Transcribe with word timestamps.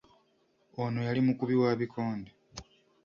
Ono 0.83 0.99
yali 1.07 1.21
mukubi 1.25 1.55
wa 1.61 1.71
bikonde. 1.79 2.31